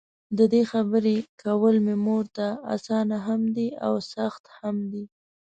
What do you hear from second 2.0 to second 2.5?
مورته؛